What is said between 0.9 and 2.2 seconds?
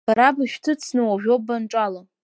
уажәоуп банаҿало.